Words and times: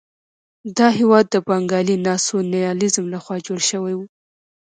دا 0.77 0.87
هېواد 0.99 1.25
د 1.29 1.35
بنګالي 1.47 1.95
ناسیونالېزم 2.07 3.05
لخوا 3.13 3.37
جوړ 3.47 3.59
شوی 3.69 3.93
وو. 3.95 4.05